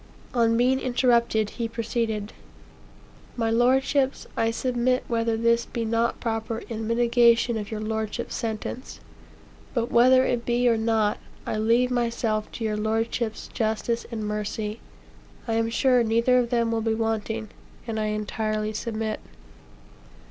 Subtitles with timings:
[0.33, 2.33] On being interrupted, he proceeded:
[3.37, 3.95] "My lords,
[4.35, 8.99] I submit whether this be not proper in mitigation of your lordships' sentence;
[9.75, 14.79] but whether it be or not, I leave myself to your lordships' justice and mercy;
[15.47, 17.49] I am sure neither of them will be wanting,
[17.85, 19.19] and I entirely submit.'